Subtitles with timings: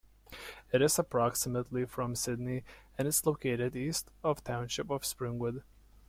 [0.73, 2.63] It is approximately from Sydney
[2.97, 5.61] and is located east of the township of Springwood.